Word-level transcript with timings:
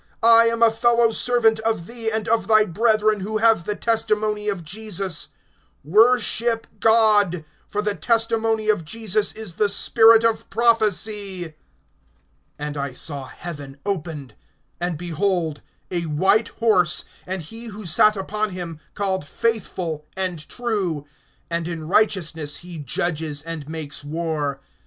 I 0.23 0.45
am 0.45 0.63
a 0.63 0.71
fellow 0.71 1.11
servant 1.11 1.59
of 1.59 1.85
thee 1.85 2.09
and 2.09 2.27
of 2.27 2.47
thy 2.47 2.65
brethren 2.65 3.19
who 3.19 3.37
have 3.37 3.65
the 3.65 3.75
testimony 3.75 4.49
of 4.49 4.63
Jesus; 4.63 5.27
worship 5.83 6.65
God. 6.79 7.45
For 7.67 7.83
the 7.83 7.93
testimony 7.93 8.67
of 8.67 8.83
Jesus 8.83 9.31
is 9.33 9.57
the 9.61 9.69
spirit 9.69 10.23
of 10.23 10.49
prophecy. 10.49 11.53
(11)And 12.59 12.77
I 12.77 12.93
saw 12.93 13.27
heaven 13.27 13.77
opened, 13.85 14.33
and 14.79 14.97
behold 14.97 15.61
a 15.91 16.07
white 16.07 16.47
horse, 16.47 17.05
and 17.27 17.43
he 17.43 17.65
who 17.65 17.85
sat 17.85 18.15
upon 18.17 18.49
him, 18.49 18.79
called 18.95 19.23
Faithful 19.23 20.07
and 20.17 20.49
True; 20.49 21.05
and 21.47 21.67
in 21.67 21.87
righteousness 21.87 22.57
he 22.65 22.79
judges, 22.79 23.43
and 23.43 23.69
makes 23.69 24.03
war. 24.03 24.61